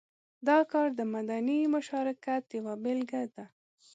دا 0.47 0.57
کار 0.71 0.87
د 0.99 1.01
مدني 1.13 1.59
مشارکت 1.75 2.43
یوه 2.57 2.73
بېلګه 2.83 3.21
ده. 3.33 3.45